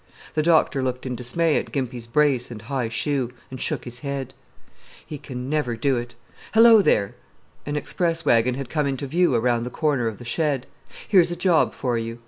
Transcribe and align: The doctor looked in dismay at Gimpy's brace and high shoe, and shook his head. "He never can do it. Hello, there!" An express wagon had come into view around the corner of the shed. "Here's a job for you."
The 0.33 0.41
doctor 0.41 0.81
looked 0.81 1.05
in 1.05 1.13
dismay 1.15 1.57
at 1.57 1.71
Gimpy's 1.71 2.07
brace 2.07 2.49
and 2.49 2.63
high 2.63 2.89
shoe, 2.89 3.31
and 3.51 3.61
shook 3.61 3.83
his 3.85 3.99
head. 3.99 4.33
"He 5.05 5.21
never 5.29 5.73
can 5.73 5.79
do 5.79 5.95
it. 5.97 6.15
Hello, 6.55 6.81
there!" 6.81 7.13
An 7.67 7.75
express 7.75 8.25
wagon 8.25 8.55
had 8.55 8.67
come 8.67 8.87
into 8.87 9.05
view 9.05 9.35
around 9.35 9.61
the 9.63 9.69
corner 9.69 10.07
of 10.07 10.17
the 10.17 10.25
shed. 10.25 10.65
"Here's 11.07 11.29
a 11.29 11.35
job 11.35 11.75
for 11.75 11.99
you." 11.99 12.17